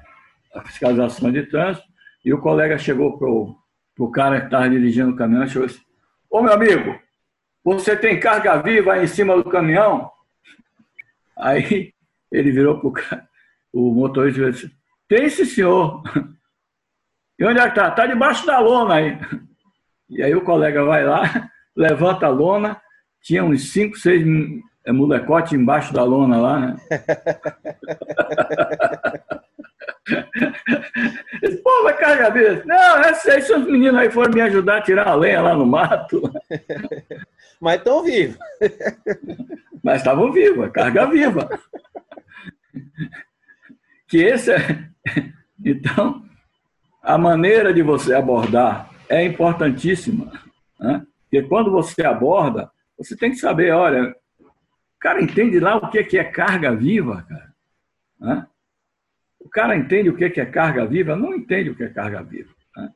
a, 0.55 0.63
fiscalização 0.65 1.31
de 1.31 1.45
trânsito, 1.45 1.87
e 2.25 2.33
o 2.33 2.41
colega 2.41 2.79
chegou 2.79 3.19
para 3.19 3.29
o 3.29 4.11
cara 4.11 4.41
que 4.41 4.47
estava 4.47 4.71
dirigindo 4.71 5.11
o 5.11 5.17
caminhão 5.17 5.45
e 5.45 5.49
chegou 5.49 5.67
assim, 5.67 5.87
Ô 6.31 6.43
meu 6.43 6.53
amigo, 6.53 6.99
você 7.65 7.97
tem 7.97 8.19
carga 8.19 8.61
viva 8.61 8.95
aí 8.95 9.05
em 9.05 9.07
cima 9.09 9.37
do 9.37 9.49
caminhão? 9.49 10.11
Aí 11.37 11.93
ele 12.31 12.51
virou 12.51 12.79
para 12.79 12.89
o 12.89 12.93
motorista 13.95 14.41
e 14.41 14.53
disse: 14.53 14.71
Tem 15.09 15.29
sim, 15.29 15.45
senhor. 15.45 16.03
E 17.39 17.45
onde 17.45 17.59
é 17.59 17.63
que 17.65 17.69
está? 17.69 17.89
Está 17.89 18.07
debaixo 18.07 18.47
da 18.47 18.59
lona 18.59 18.95
aí. 18.95 19.19
E 20.09 20.23
aí 20.23 20.35
o 20.35 20.41
colega 20.41 20.85
vai 20.85 21.05
lá, 21.05 21.23
levanta 21.77 22.27
a 22.27 22.31
lona, 22.31 22.81
tinha 23.23 23.45
uns 23.45 23.73
5, 23.73 23.99
6 23.99 24.25
molecotes 24.89 25.53
embaixo 25.53 25.93
da 25.93 26.03
lona 26.05 26.39
lá, 26.39 26.61
né? 26.61 26.77
Pô, 31.63 31.83
vai 31.83 31.97
carregar 31.97 32.31
vez. 32.31 32.65
Não, 32.65 33.01
esses 33.03 33.47
são 33.47 33.61
os 33.61 33.67
meninos 33.67 34.01
aí 34.01 34.11
foram 34.11 34.33
me 34.33 34.41
ajudar 34.41 34.79
a 34.79 34.83
tirar 34.83 35.09
a 35.09 35.15
lenha 35.15 35.43
lá 35.43 35.55
no 35.55 35.67
mato. 35.67 36.23
Mas 37.61 37.79
estão 37.79 38.05
vivos. 38.05 38.39
Mas 39.83 39.97
estavam 39.99 40.33
vivos, 40.33 40.67
é 40.67 40.71
carga 40.71 41.07
viva. 41.07 41.49
Que 44.09 44.19
esse 44.19 44.53
é. 44.53 44.89
Então, 45.65 46.23
a 47.03 47.17
maneira 47.17 47.73
de 47.73 47.83
você 47.83 48.15
abordar 48.15 48.91
é 49.09 49.25
importantíssima. 49.25 50.31
Né? 50.79 51.05
Porque 51.23 51.43
quando 51.49 51.71
você 51.71 52.05
aborda, 52.05 52.71
você 52.97 53.17
tem 53.17 53.31
que 53.31 53.37
saber, 53.37 53.73
olha, 53.73 54.15
o 54.41 54.99
cara 55.01 55.23
entende 55.23 55.59
lá 55.59 55.77
o 55.77 55.91
que 55.91 56.19
é 56.19 56.25
carga 56.25 56.75
viva, 56.75 57.25
cara. 57.29 57.55
Né? 58.21 58.47
O 59.41 59.49
cara 59.49 59.77
entende 59.77 60.09
o 60.09 60.17
que 60.17 60.25
é 60.25 60.47
carga 60.47 60.85
viva? 60.87 61.17
Não 61.17 61.35
entende 61.35 61.71
o 61.71 61.75
que 61.75 61.85
é 61.85 61.89
carga 61.89 62.23
viva. 62.23 62.51
Né? 62.77 62.93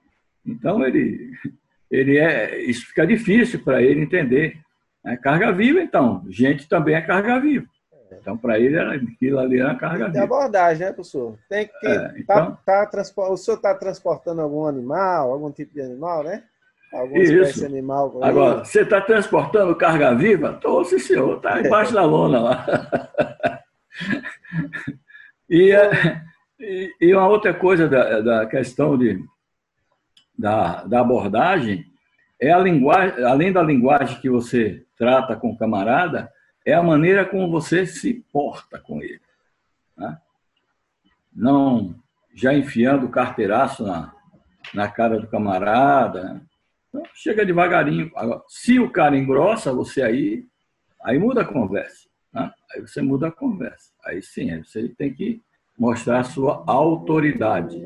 Então, 0.47 0.85
ele, 0.87 1.33
ele 1.90 2.19
é, 2.19 2.61
isso 2.62 2.87
fica 2.87 3.07
difícil 3.07 3.62
para 3.62 3.83
ele 3.83 4.02
entender. 4.02 4.59
Né? 5.05 5.17
Carga 5.17 5.52
viva, 5.52 5.81
então, 5.81 6.25
gente 6.29 6.69
também 6.69 6.95
é 6.95 7.00
carga 7.00 7.38
viva. 7.40 7.67
Então, 8.19 8.37
para 8.37 8.59
ele, 8.59 8.79
aquilo 8.79 9.38
ali 9.38 9.61
era 9.61 9.75
carga 9.75 10.07
viva. 10.07 10.12
Tem 10.12 10.23
abordagem, 10.23 10.87
né, 10.87 10.93
professor? 10.93 11.38
Tem 11.49 11.67
que. 11.67 11.87
É, 11.87 11.99
tá, 11.99 12.12
então... 12.19 12.59
tá, 12.64 12.87
tá, 12.87 13.02
o 13.29 13.37
senhor 13.37 13.57
está 13.57 13.75
transportando 13.75 14.40
algum 14.40 14.67
animal, 14.67 15.33
algum 15.33 15.50
tipo 15.50 15.73
de 15.75 15.81
animal, 15.81 16.25
né? 16.25 16.43
Alguma 16.93 17.23
espécie 17.23 17.64
animal. 17.64 18.19
Agora, 18.23 18.64
você 18.64 18.81
está 18.83 19.00
transportando 19.00 19.76
carga 19.76 20.12
viva? 20.14 20.52
Estou, 20.52 20.85
sim, 20.85 20.99
senhor. 20.99 21.37
Está 21.37 21.61
embaixo 21.61 21.95
da 21.95 22.05
lona 22.05 22.40
lá. 22.40 22.67
e, 25.49 25.73
e, 26.59 26.95
e, 27.00 27.14
uma 27.14 27.29
outra 27.29 27.55
coisa 27.55 27.88
da, 27.88 28.21
da 28.21 28.47
questão 28.47 28.99
de, 28.99 29.23
da, 30.37 30.83
da 30.85 31.00
abordagem 31.00 31.87
é 32.40 32.50
a 32.50 32.59
linguagem, 32.59 33.25
além 33.25 33.52
da 33.52 33.62
linguagem 33.62 34.21
que 34.21 34.29
você 34.29 34.83
trata 34.97 35.37
com 35.37 35.50
o 35.50 35.59
camarada, 35.59 36.29
é 36.64 36.75
a 36.75 36.83
maneira 36.83 37.25
como 37.25 37.50
você 37.50 37.87
se 37.87 38.14
porta 38.33 38.79
com 38.79 39.02
ele. 39.02 39.21
Né? 39.97 40.19
Não 41.33 41.95
já 42.35 42.55
enfiando 42.55 43.07
o 43.07 43.11
carteiraço 43.11 43.85
na, 43.85 44.14
na 44.73 44.88
cara 44.88 45.19
do 45.19 45.26
camarada. 45.26 46.23
Né? 46.23 46.40
Então, 46.88 47.02
chega 47.14 47.45
devagarinho. 47.45 48.11
Agora, 48.14 48.43
se 48.49 48.79
o 48.79 48.90
cara 48.90 49.17
engrossa 49.17 49.73
você 49.73 50.02
aí, 50.02 50.47
aí 51.02 51.19
muda 51.19 51.43
a 51.43 51.45
conversa. 51.45 52.09
Né? 52.33 52.52
Aí 52.73 52.81
você 52.81 53.02
muda 53.02 53.29
a 53.29 53.33
conversa. 53.33 53.93
Aí 54.05 54.23
sim, 54.23 54.50
aí 54.50 54.64
você 54.64 54.88
tem 54.88 55.12
que 55.12 55.43
mostrar 55.79 56.21
a 56.21 56.25
sua 56.25 56.64
autoridade. 56.67 57.79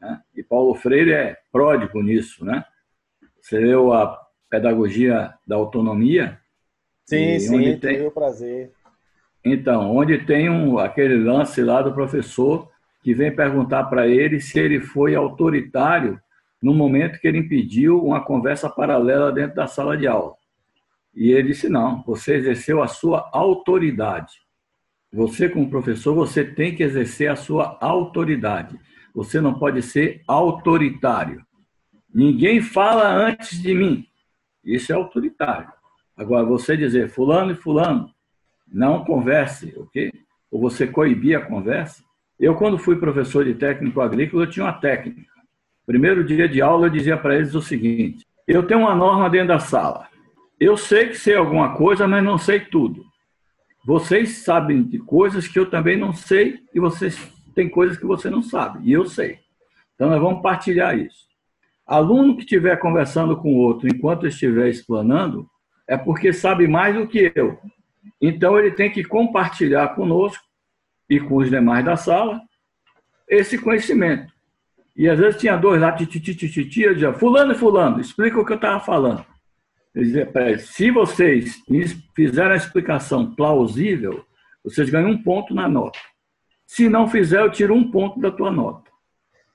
Né? 0.00 0.22
E 0.34 0.42
Paulo 0.42 0.74
Freire 0.74 1.12
é 1.12 1.36
pródigo 1.52 2.02
nisso. 2.02 2.44
Né? 2.44 2.64
Você 3.40 3.58
leu 3.58 3.92
a 3.92 4.20
pedagogia 4.48 5.34
da 5.46 5.56
autonomia, 5.56 6.39
Sim, 7.10 7.34
e 7.34 7.40
sim, 7.40 7.78
tem... 7.78 7.94
tive 7.94 8.06
o 8.06 8.10
prazer. 8.12 8.70
Então, 9.44 9.96
onde 9.96 10.18
tem 10.18 10.48
um, 10.48 10.78
aquele 10.78 11.16
lance 11.16 11.60
lá 11.60 11.82
do 11.82 11.92
professor 11.92 12.70
que 13.02 13.12
vem 13.12 13.34
perguntar 13.34 13.84
para 13.84 14.06
ele 14.06 14.38
se 14.38 14.60
ele 14.60 14.80
foi 14.80 15.16
autoritário 15.16 16.20
no 16.62 16.72
momento 16.72 17.18
que 17.18 17.26
ele 17.26 17.38
impediu 17.38 18.04
uma 18.04 18.20
conversa 18.20 18.68
paralela 18.68 19.32
dentro 19.32 19.56
da 19.56 19.66
sala 19.66 19.96
de 19.96 20.06
aula. 20.06 20.34
E 21.12 21.32
ele 21.32 21.48
disse: 21.48 21.68
não, 21.68 22.02
você 22.06 22.34
exerceu 22.34 22.80
a 22.80 22.86
sua 22.86 23.28
autoridade. 23.32 24.34
Você, 25.12 25.48
como 25.48 25.68
professor, 25.68 26.14
você 26.14 26.44
tem 26.44 26.76
que 26.76 26.84
exercer 26.84 27.28
a 27.28 27.34
sua 27.34 27.76
autoridade. 27.80 28.78
Você 29.12 29.40
não 29.40 29.58
pode 29.58 29.82
ser 29.82 30.22
autoritário. 30.28 31.44
Ninguém 32.14 32.60
fala 32.60 33.08
antes 33.08 33.60
de 33.60 33.74
mim. 33.74 34.06
Isso 34.64 34.92
é 34.92 34.94
autoritário. 34.94 35.79
Agora, 36.16 36.44
você 36.44 36.76
dizer 36.76 37.08
fulano 37.08 37.52
e 37.52 37.56
fulano, 37.56 38.10
não 38.66 39.04
converse, 39.04 39.74
ok? 39.76 40.12
Ou 40.50 40.60
você 40.60 40.86
coibir 40.86 41.38
a 41.38 41.44
conversa. 41.44 42.02
Eu, 42.38 42.54
quando 42.54 42.78
fui 42.78 42.96
professor 42.96 43.44
de 43.44 43.54
técnico 43.54 44.00
agrícola, 44.00 44.44
eu 44.44 44.50
tinha 44.50 44.66
uma 44.66 44.72
técnica. 44.72 45.30
Primeiro 45.86 46.24
dia 46.24 46.48
de 46.48 46.60
aula, 46.62 46.86
eu 46.86 46.90
dizia 46.90 47.16
para 47.16 47.36
eles 47.36 47.54
o 47.54 47.62
seguinte: 47.62 48.26
eu 48.46 48.66
tenho 48.66 48.80
uma 48.80 48.94
norma 48.94 49.28
dentro 49.28 49.48
da 49.48 49.58
sala. 49.58 50.08
Eu 50.58 50.76
sei 50.76 51.08
que 51.08 51.14
sei 51.14 51.34
alguma 51.34 51.74
coisa, 51.74 52.06
mas 52.06 52.22
não 52.22 52.36
sei 52.36 52.60
tudo. 52.60 53.04
Vocês 53.84 54.38
sabem 54.44 54.82
de 54.82 54.98
coisas 54.98 55.48
que 55.48 55.58
eu 55.58 55.68
também 55.68 55.96
não 55.96 56.12
sei 56.12 56.60
e 56.74 56.78
vocês 56.78 57.18
têm 57.54 57.68
coisas 57.68 57.96
que 57.96 58.04
você 58.04 58.28
não 58.28 58.42
sabe, 58.42 58.86
e 58.88 58.92
eu 58.92 59.06
sei. 59.06 59.38
Então, 59.94 60.10
nós 60.10 60.20
vamos 60.20 60.42
partilhar 60.42 60.98
isso. 60.98 61.28
Aluno 61.86 62.36
que 62.36 62.42
estiver 62.42 62.76
conversando 62.78 63.36
com 63.36 63.54
outro 63.54 63.88
enquanto 63.88 64.26
estiver 64.26 64.68
explanando, 64.68 65.48
é 65.90 65.96
porque 65.96 66.32
sabe 66.32 66.68
mais 66.68 66.94
do 66.94 67.04
que 67.04 67.32
eu. 67.34 67.58
Então 68.22 68.56
ele 68.56 68.70
tem 68.70 68.92
que 68.92 69.02
compartilhar 69.02 69.88
conosco 69.96 70.44
e 71.08 71.18
com 71.18 71.38
os 71.38 71.50
demais 71.50 71.84
da 71.84 71.96
sala 71.96 72.40
esse 73.28 73.58
conhecimento. 73.58 74.32
E 74.96 75.08
às 75.08 75.18
vezes 75.18 75.40
tinha 75.40 75.56
dois 75.56 75.80
lá, 75.80 75.90
tititi, 75.90 76.82
eu 76.82 76.94
dizia, 76.94 77.12
fulano 77.12 77.52
e 77.52 77.56
fulano, 77.56 78.00
explica 78.00 78.38
o 78.38 78.46
que 78.46 78.52
eu 78.52 78.56
estava 78.56 78.78
falando. 78.78 79.26
Eu 79.92 80.04
dizia 80.04 80.58
se 80.58 80.92
vocês 80.92 81.56
fizerem 82.14 82.52
a 82.52 82.56
explicação 82.56 83.34
plausível, 83.34 84.24
vocês 84.62 84.88
ganham 84.90 85.10
um 85.10 85.20
ponto 85.20 85.52
na 85.52 85.68
nota. 85.68 85.98
Se 86.66 86.88
não 86.88 87.08
fizer, 87.08 87.40
eu 87.40 87.50
tiro 87.50 87.74
um 87.74 87.90
ponto 87.90 88.20
da 88.20 88.30
tua 88.30 88.52
nota. 88.52 88.88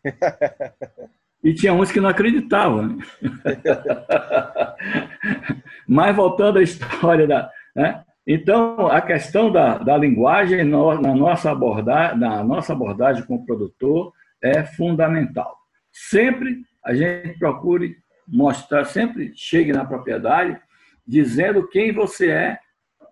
E 1.45 1.53
tinha 1.53 1.71
uns 1.71 1.91
que 1.91 2.01
não 2.01 2.09
acreditavam. 2.09 2.87
Né? 2.87 2.97
Mas 5.87 6.15
voltando 6.15 6.57
à 6.57 6.63
história 6.63 7.27
da. 7.27 7.51
Né? 7.75 8.03
Então, 8.25 8.87
a 8.87 8.99
questão 8.99 9.51
da, 9.51 9.77
da 9.77 9.95
linguagem 9.95 10.63
na 10.63 11.13
nossa, 11.13 11.51
abordagem, 11.51 12.19
na 12.19 12.43
nossa 12.43 12.73
abordagem 12.73 13.23
com 13.25 13.35
o 13.35 13.45
produtor 13.45 14.11
é 14.41 14.63
fundamental. 14.63 15.55
Sempre 15.91 16.63
a 16.83 16.95
gente 16.95 17.37
procure 17.37 17.95
mostrar, 18.27 18.83
sempre 18.85 19.31
chegue 19.35 19.71
na 19.71 19.85
propriedade 19.85 20.59
dizendo 21.07 21.67
quem 21.67 21.93
você 21.93 22.31
é. 22.31 22.59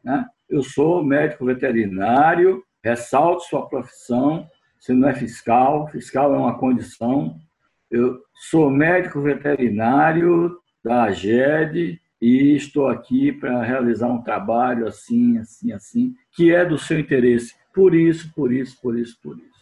Né? 0.03 0.25
Eu 0.49 0.63
sou 0.63 1.05
médico 1.05 1.45
veterinário, 1.45 2.63
ressalte 2.83 3.47
sua 3.47 3.69
profissão, 3.69 4.47
você 4.79 4.91
não 4.91 5.07
é 5.07 5.13
fiscal, 5.13 5.87
fiscal 5.89 6.33
é 6.33 6.37
uma 6.37 6.57
condição, 6.57 7.39
eu 7.93 8.19
sou 8.49 8.71
médico 8.71 9.21
veterinário 9.21 10.57
da 10.83 11.03
AGED 11.03 12.01
e 12.19 12.55
estou 12.55 12.87
aqui 12.87 13.31
para 13.31 13.61
realizar 13.61 14.07
um 14.07 14.23
trabalho 14.23 14.87
assim, 14.87 15.37
assim, 15.37 15.71
assim, 15.71 16.15
que 16.31 16.51
é 16.51 16.65
do 16.65 16.75
seu 16.75 16.99
interesse. 16.99 17.53
Por 17.71 17.93
isso, 17.93 18.33
por 18.33 18.51
isso, 18.51 18.81
por 18.81 18.97
isso, 18.97 19.15
por 19.21 19.37
isso. 19.37 19.52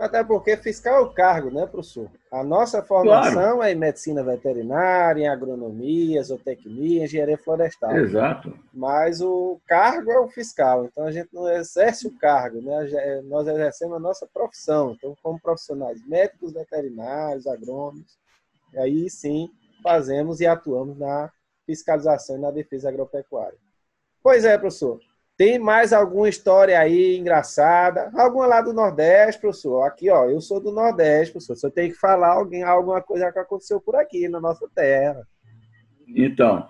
Até 0.00 0.24
porque 0.24 0.56
fiscal 0.56 0.96
é 0.96 1.00
o 1.00 1.12
cargo, 1.12 1.50
né, 1.50 1.66
professor? 1.66 2.10
A 2.32 2.42
nossa 2.42 2.82
formação 2.82 3.56
claro. 3.56 3.62
é 3.62 3.72
em 3.72 3.74
medicina 3.74 4.24
veterinária, 4.24 5.24
em 5.24 5.28
agronomia, 5.28 6.22
zootecnia, 6.22 7.04
engenharia 7.04 7.36
florestal. 7.36 7.94
Exato. 7.94 8.58
Mas 8.72 9.20
o 9.20 9.60
cargo 9.66 10.10
é 10.10 10.18
o 10.18 10.26
fiscal, 10.26 10.86
então 10.86 11.04
a 11.04 11.12
gente 11.12 11.28
não 11.34 11.46
exerce 11.50 12.06
o 12.06 12.18
cargo, 12.18 12.62
né? 12.62 13.20
Nós 13.24 13.46
exercemos 13.46 13.94
a 13.94 14.00
nossa 14.00 14.26
profissão. 14.26 14.92
Então, 14.92 15.14
como 15.22 15.38
profissionais 15.38 16.00
médicos, 16.08 16.54
veterinários, 16.54 17.46
agrônomos, 17.46 18.18
aí 18.74 19.10
sim 19.10 19.50
fazemos 19.82 20.40
e 20.40 20.46
atuamos 20.46 20.98
na 20.98 21.30
fiscalização 21.66 22.36
e 22.36 22.40
na 22.40 22.50
defesa 22.50 22.88
agropecuária. 22.88 23.58
Pois 24.22 24.46
é, 24.46 24.56
professor. 24.56 24.98
Tem 25.40 25.58
mais 25.58 25.90
alguma 25.94 26.28
história 26.28 26.78
aí 26.78 27.16
engraçada? 27.16 28.10
Alguma 28.14 28.46
lá 28.46 28.60
do 28.60 28.74
Nordeste, 28.74 29.40
professor? 29.40 29.84
Aqui, 29.84 30.10
ó, 30.10 30.26
eu 30.26 30.38
sou 30.38 30.60
do 30.60 30.70
Nordeste, 30.70 31.32
professor. 31.32 31.56
Você 31.56 31.70
tem 31.70 31.88
que 31.88 31.96
falar 31.96 32.34
alguém, 32.34 32.62
alguma 32.62 33.00
coisa 33.00 33.32
que 33.32 33.38
aconteceu 33.38 33.80
por 33.80 33.96
aqui, 33.96 34.28
na 34.28 34.38
nossa 34.38 34.68
terra. 34.74 35.26
Então, 36.06 36.68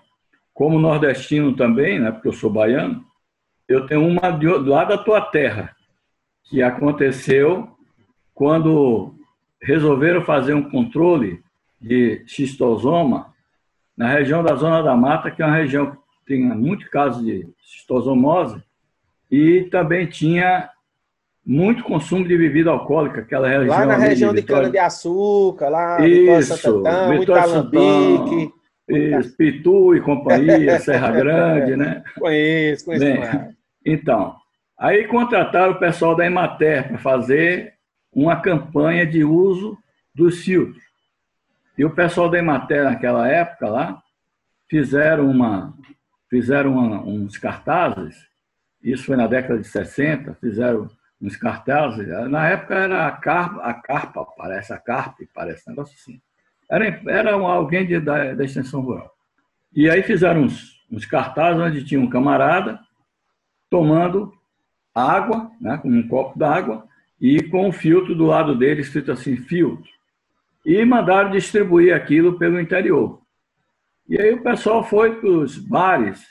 como 0.54 0.78
nordestino 0.78 1.56
também, 1.56 1.98
né, 1.98 2.12
porque 2.12 2.28
eu 2.28 2.32
sou 2.32 2.48
baiano, 2.48 3.04
eu 3.66 3.86
tenho 3.88 4.06
uma 4.06 4.30
de, 4.30 4.46
lá 4.46 4.84
da 4.84 4.96
tua 4.96 5.20
terra, 5.20 5.74
que 6.44 6.62
aconteceu 6.62 7.76
quando 8.32 9.16
resolveram 9.60 10.22
fazer 10.22 10.54
um 10.54 10.70
controle 10.70 11.42
de 11.80 12.22
xistosoma 12.24 13.34
na 13.96 14.06
região 14.06 14.44
da 14.44 14.54
Zona 14.54 14.80
da 14.80 14.94
Mata, 14.94 15.28
que 15.28 15.42
é 15.42 15.44
uma 15.44 15.56
região 15.56 15.98
tinha 16.36 16.54
muito 16.54 16.88
caso 16.90 17.24
de 17.24 17.48
cistosomose 17.64 18.62
e 19.30 19.64
também 19.64 20.06
tinha 20.06 20.70
muito 21.44 21.82
consumo 21.82 22.26
de 22.26 22.36
bebida 22.36 22.70
alcoólica, 22.70 23.22
aquela 23.22 23.48
região. 23.48 23.76
Lá 23.76 23.86
na 23.86 23.96
região 23.96 24.32
de, 24.32 24.40
de 24.40 24.46
cana-de-açúcar, 24.46 25.68
lá 25.68 26.06
Isso, 26.06 26.56
Santantão, 26.56 27.08
muito 27.08 27.32
alambique. 27.32 28.52
Isso, 28.88 29.36
Pitu 29.36 29.96
e 29.96 30.00
companhia, 30.00 30.78
Serra 30.80 31.10
Grande, 31.12 31.76
né? 31.76 32.02
Conheço, 32.18 32.84
conheço. 32.84 33.04
Bem, 33.04 33.56
então, 33.84 34.36
aí 34.78 35.06
contrataram 35.06 35.72
o 35.72 35.78
pessoal 35.78 36.14
da 36.14 36.26
Emater 36.26 36.88
para 36.88 36.98
fazer 36.98 37.74
uma 38.12 38.36
campanha 38.36 39.06
de 39.06 39.24
uso 39.24 39.76
dos 40.14 40.42
filtros. 40.42 40.82
E 41.78 41.84
o 41.84 41.90
pessoal 41.90 42.28
da 42.28 42.38
Emater, 42.38 42.84
naquela 42.84 43.28
época 43.28 43.68
lá, 43.68 44.02
fizeram 44.68 45.30
uma, 45.30 45.74
fizeram 46.30 46.72
uma, 46.72 47.02
uns 47.02 47.36
cartazes, 47.36 48.16
isso 48.82 49.04
foi 49.04 49.16
na 49.16 49.26
década 49.26 49.58
de 49.58 49.66
60, 49.66 50.34
fizeram 50.40 50.88
nos 51.20 51.36
cartazes. 51.36 52.08
Na 52.30 52.48
época 52.48 52.74
era 52.74 53.06
a 53.06 53.12
carpa, 53.12 53.60
a 53.62 53.74
carpa 53.74 54.24
parece, 54.38 54.72
a 54.72 54.78
carpe, 54.78 55.28
parece, 55.34 55.68
um 55.68 55.72
negócio 55.72 55.94
assim. 56.00 56.20
Era, 56.70 57.02
era 57.08 57.32
alguém 57.34 57.86
de, 57.86 58.00
da, 58.00 58.32
da 58.32 58.44
extensão 58.44 58.80
rural. 58.80 59.12
E 59.74 59.90
aí 59.90 60.02
fizeram 60.02 60.42
uns, 60.42 60.80
uns 60.90 61.04
cartazes 61.04 61.60
onde 61.60 61.84
tinha 61.84 62.00
um 62.00 62.08
camarada 62.08 62.80
tomando 63.68 64.32
água, 64.94 65.50
né, 65.60 65.78
com 65.78 65.88
um 65.88 66.06
copo 66.08 66.38
d'água, 66.38 66.88
e 67.20 67.42
com 67.42 67.68
um 67.68 67.72
filtro 67.72 68.14
do 68.14 68.24
lado 68.24 68.56
dele 68.56 68.80
escrito 68.80 69.12
assim, 69.12 69.36
filtro. 69.36 69.90
E 70.64 70.84
mandaram 70.84 71.30
distribuir 71.30 71.94
aquilo 71.94 72.38
pelo 72.38 72.60
interior. 72.60 73.19
E 74.10 74.20
aí 74.20 74.32
o 74.32 74.42
pessoal 74.42 74.82
foi 74.82 75.20
para 75.20 75.30
os 75.30 75.56
bares, 75.56 76.26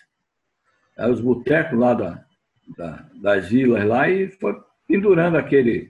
eh, 0.97 1.07
os 1.07 1.21
botecos 1.21 1.79
lá 1.79 1.93
da, 1.93 2.25
da, 2.77 3.05
das 3.21 3.47
vilas 3.47 3.85
lá, 3.85 4.09
e 4.09 4.29
foi 4.31 4.53
pendurando 4.85 5.37
aquele, 5.37 5.89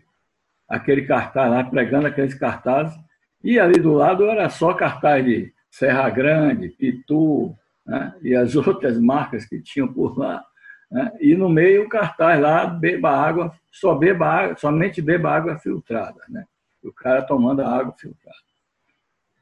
aquele 0.69 1.07
cartaz 1.07 1.49
lá, 1.49 1.63
pregando 1.63 2.05
aqueles 2.05 2.35
cartazes. 2.35 2.95
E 3.43 3.59
ali 3.59 3.81
do 3.81 3.93
lado 3.93 4.29
era 4.29 4.47
só 4.49 4.71
cartaz 4.75 5.25
de 5.25 5.51
Serra 5.71 6.07
Grande, 6.11 6.69
Pitu, 6.69 7.57
né? 7.83 8.13
e 8.21 8.35
as 8.35 8.53
outras 8.55 8.99
marcas 9.01 9.45
que 9.45 9.59
tinham 9.59 9.91
por 9.91 10.15
lá. 10.15 10.45
Né? 10.91 11.11
E 11.19 11.35
no 11.35 11.49
meio 11.49 11.85
o 11.85 11.89
cartaz 11.89 12.39
lá, 12.39 12.67
beba 12.67 13.09
água, 13.09 13.51
só 13.71 13.95
beba 13.95 14.27
água, 14.27 14.55
somente 14.57 15.01
beba 15.01 15.31
água 15.31 15.57
filtrada. 15.57 16.21
Né? 16.29 16.45
O 16.83 16.93
cara 16.93 17.23
tomando 17.23 17.63
a 17.63 17.75
água 17.75 17.95
filtrada. 17.97 18.37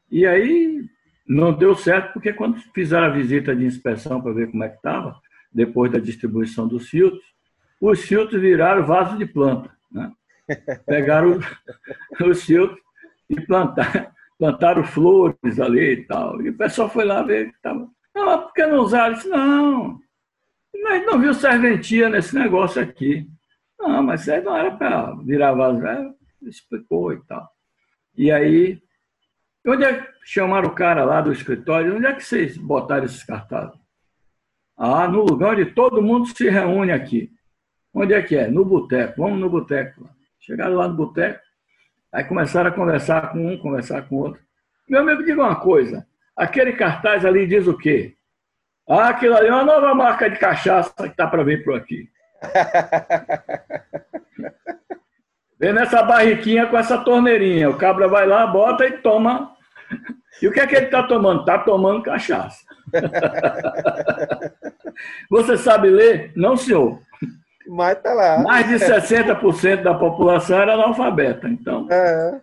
E 0.10 0.25
aí 0.25 0.88
não 1.27 1.53
deu 1.53 1.75
certo, 1.75 2.13
porque 2.13 2.31
quando 2.31 2.57
fizeram 2.74 3.07
a 3.07 3.12
visita 3.12 3.55
de 3.55 3.65
inspeção 3.65 4.22
para 4.22 4.31
ver 4.31 4.50
como 4.50 4.63
é 4.63 4.69
que 4.69 4.77
estava, 4.77 5.19
depois 5.51 5.91
da 5.91 6.00
distribuição 6.00 6.67
dos 6.67 6.89
filtros, 6.89 7.24
os 7.81 8.01
filtros 8.01 8.41
viraram 8.41 8.86
vaso 8.86 9.17
de 9.17 9.25
planta. 9.25 9.69
Né? 9.91 10.12
Pegaram 10.86 11.39
os 12.25 12.43
filtros 12.43 12.79
e 13.29 13.39
plantaram, 13.41 14.07
plantaram 14.39 14.84
flores 14.84 15.60
ali 15.60 15.93
e 15.93 16.05
tal. 16.05 16.41
E 16.41 16.50
o 16.50 16.57
pessoal 16.57 16.89
foi 16.89 17.05
lá 17.05 17.22
ver 17.22 17.50
que 17.50 17.55
estava. 17.55 17.88
Não, 18.15 18.41
por 18.41 18.53
que 18.53 18.65
não 18.65 18.79
usaram? 18.79 19.13
disse, 19.13 19.27
não, 19.27 20.00
mas 20.84 21.05
não 21.05 21.19
viu 21.19 21.34
serventia 21.34 22.10
nesse 22.10 22.34
negócio 22.36 22.81
aqui. 22.81 23.27
Não, 23.79 24.01
mas 24.01 24.22
isso 24.22 24.31
aí 24.31 24.41
não 24.41 24.55
era 24.55 24.72
para 24.72 25.13
virar 25.24 25.53
vaso. 25.53 25.81
Explicou 26.41 27.13
e 27.13 27.22
tal. 27.25 27.48
E 28.15 28.31
aí, 28.31 28.81
onde 29.67 29.83
é 29.83 30.01
que 30.01 30.07
chamaram 30.24 30.69
o 30.69 30.75
cara 30.75 31.03
lá 31.03 31.21
do 31.21 31.31
escritório? 31.31 31.95
Onde 31.95 32.05
é 32.05 32.13
que 32.13 32.24
vocês 32.24 32.57
botaram 32.57 33.05
esses 33.05 33.24
cartazes? 33.24 33.77
Ah, 34.77 35.07
no 35.07 35.24
lugar 35.24 35.53
onde 35.53 35.65
todo 35.65 36.01
mundo 36.01 36.27
se 36.27 36.50
reúne 36.50 36.91
aqui. 36.91 37.31
Onde 37.93 38.13
é 38.13 38.21
que 38.21 38.36
é? 38.36 38.47
No 38.47 38.63
boteco. 38.63 39.21
Vamos 39.21 39.39
no 39.39 39.50
boteco. 39.50 40.07
Chegaram 40.39 40.75
lá 40.75 40.88
no 40.88 40.93
boteco, 40.93 41.41
aí 42.13 42.24
começaram 42.24 42.69
a 42.69 42.74
conversar 42.74 43.33
com 43.33 43.45
um, 43.45 43.57
conversar 43.57 44.03
com 44.03 44.15
outro. 44.15 44.41
Meu 44.88 45.01
amigo, 45.01 45.25
diga 45.25 45.41
uma 45.41 45.57
coisa. 45.57 46.07
Aquele 46.38 46.71
cartaz 46.71 47.25
ali 47.25 47.45
diz 47.45 47.67
o 47.67 47.77
quê? 47.77 48.15
Ah, 48.88 49.09
aquilo 49.09 49.36
ali 49.36 49.47
é 49.47 49.53
uma 49.53 49.65
nova 49.65 49.93
marca 49.93 50.29
de 50.29 50.39
cachaça 50.39 50.93
que 50.95 51.09
está 51.09 51.27
para 51.27 51.43
vir 51.43 51.65
por 51.65 51.75
aqui. 51.75 52.09
Vem 55.59 55.74
nessa 55.74 56.03
barriquinha 56.03 56.67
com 56.67 56.77
essa 56.77 57.00
torneirinha. 57.00 57.69
O 57.69 57.77
cabra 57.77 58.07
vai 58.07 58.25
lá, 58.25 58.47
bota 58.47 58.86
e 58.86 59.00
toma. 59.00 59.57
E 60.41 60.48
o 60.48 60.51
que 60.51 60.60
é 60.60 60.67
que 60.67 60.75
ele 60.75 60.86
está 60.86 61.03
tomando? 61.03 61.41
Está 61.41 61.60
tomando 61.60 62.03
cachaça. 62.03 62.63
Você 65.29 65.58
sabe 65.58 65.89
ler? 65.89 66.32
Não, 66.36 66.56
senhor. 66.56 67.00
Mas 67.67 68.00
tá 68.01 68.13
lá. 68.13 68.39
Mais 68.39 68.67
de 68.67 68.75
60% 68.75 69.84
da 69.84 69.94
população 69.94 70.60
era 70.60 70.74
analfabeta. 70.74 71.50
Então, 71.50 71.88
é. 71.91 72.39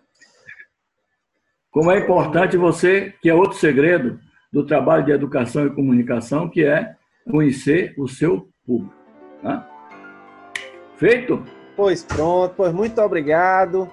como 1.71 1.91
é 1.91 1.99
importante 1.99 2.57
você, 2.57 3.15
que 3.23 3.31
é 3.31 3.35
outro 3.35 3.59
segredo 3.59 4.21
do 4.53 4.67
trabalho 4.67 5.05
de 5.05 5.13
educação 5.13 5.67
e 5.67 5.75
comunicação, 5.75 6.49
que 6.49 6.65
é 6.65 6.95
conhecer 7.29 7.95
o 7.97 8.07
seu 8.07 8.49
público. 8.67 8.95
Né? 9.43 9.65
Feito? 10.97 11.43
Pois 11.75 12.05
pronto, 12.05 12.55
pois 12.57 12.73
muito 12.73 13.01
obrigado. 13.01 13.91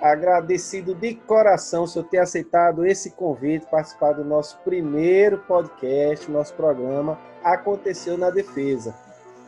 Agradecido 0.00 0.94
de 0.94 1.14
coração 1.14 1.86
senhor 1.86 2.06
ter 2.06 2.18
aceitado 2.18 2.86
esse 2.86 3.10
convite, 3.10 3.66
participar 3.66 4.12
do 4.12 4.24
nosso 4.24 4.58
primeiro 4.58 5.38
podcast, 5.38 6.30
nosso 6.30 6.54
programa 6.54 7.18
Aconteceu 7.42 8.16
na 8.16 8.30
Defesa. 8.30 8.94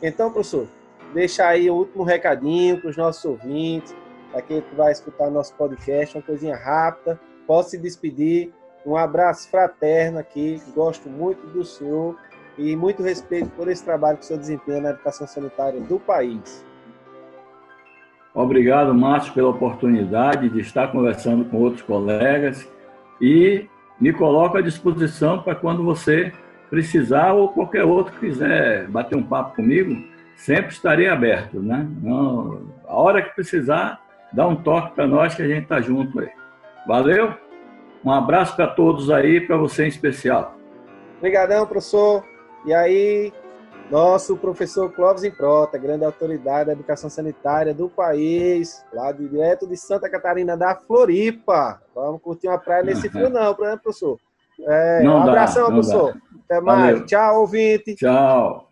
Então, 0.01 0.31
professor, 0.31 0.67
deixar 1.13 1.49
aí 1.49 1.69
o 1.69 1.75
último 1.75 2.03
recadinho 2.03 2.81
para 2.81 2.89
os 2.89 2.97
nossos 2.97 3.23
ouvintes, 3.23 3.95
aquele 4.33 4.61
que 4.61 4.75
vai 4.75 4.91
escutar 4.91 5.29
nosso 5.29 5.53
podcast, 5.55 6.17
uma 6.17 6.23
coisinha 6.23 6.55
rápida. 6.55 7.19
Posso 7.47 7.71
se 7.71 7.77
despedir. 7.77 8.53
Um 8.85 8.97
abraço 8.97 9.49
fraterno 9.49 10.19
aqui. 10.19 10.61
Gosto 10.73 11.07
muito 11.09 11.45
do 11.47 11.63
senhor 11.63 12.17
e 12.57 12.75
muito 12.75 13.01
respeito 13.01 13.49
por 13.51 13.69
esse 13.69 13.83
trabalho 13.83 14.17
que 14.17 14.23
o 14.23 14.27
senhor 14.27 14.39
desempenha 14.39 14.81
na 14.81 14.89
educação 14.89 15.25
sanitária 15.27 15.79
do 15.79 15.99
país. 15.99 16.65
Obrigado, 18.33 18.93
Márcio, 18.93 19.33
pela 19.33 19.49
oportunidade 19.49 20.49
de 20.49 20.61
estar 20.61 20.91
conversando 20.91 21.43
com 21.45 21.57
outros 21.57 21.81
colegas 21.81 22.67
e 23.19 23.67
me 23.99 24.13
coloco 24.13 24.57
à 24.57 24.61
disposição 24.61 25.41
para 25.41 25.53
quando 25.53 25.83
você 25.83 26.31
precisar 26.69 27.33
ou 27.33 27.49
qualquer 27.49 27.83
outro 27.83 28.17
quiser 28.17 28.87
bater 28.87 29.17
um 29.17 29.23
papo 29.23 29.57
comigo, 29.57 30.01
sempre 30.37 30.71
estarei 30.71 31.07
aberto, 31.09 31.59
né? 31.59 31.85
Não, 32.01 32.61
a 32.87 32.95
hora 32.95 33.21
que 33.21 33.35
precisar, 33.35 34.01
dá 34.31 34.47
um 34.47 34.55
toque 34.55 34.95
para 34.95 35.05
nós 35.05 35.35
que 35.35 35.41
a 35.41 35.47
gente 35.47 35.63
está 35.63 35.81
junto 35.81 36.19
aí. 36.19 36.29
Valeu? 36.87 37.33
Um 38.03 38.11
abraço 38.11 38.55
para 38.55 38.67
todos 38.67 39.11
aí, 39.11 39.41
para 39.41 39.57
você 39.57 39.85
em 39.85 39.89
especial. 39.89 40.55
Obrigadão, 41.17 41.67
professor. 41.67 42.23
E 42.65 42.73
aí, 42.73 43.31
nosso 43.91 44.37
professor 44.37 44.89
Clóvis 44.89 45.25
Improta, 45.25 45.77
grande 45.77 46.05
autoridade 46.05 46.67
da 46.67 46.71
educação 46.71 47.09
sanitária 47.09 47.73
do 47.73 47.89
país, 47.89 48.85
lá 48.93 49.11
direto 49.11 49.67
de 49.67 49.75
Santa 49.75 50.09
Catarina 50.09 50.55
da 50.55 50.73
Floripa. 50.75 51.81
Vamos 51.93 52.21
curtir 52.21 52.47
uma 52.47 52.57
praia 52.57 52.83
nesse 52.83 53.09
frio, 53.09 53.29
não, 53.29 53.53
professor? 53.53 54.17
É, 54.61 55.03
não 55.03 55.17
um 55.17 55.23
abração, 55.23 55.63
dá, 55.67 55.71
professor. 55.73 56.13
Dá. 56.13 56.19
Até 56.45 56.61
mais. 56.61 56.91
Valeu. 56.93 57.05
Tchau, 57.05 57.41
ouvinte. 57.41 57.95
Tchau. 57.95 58.69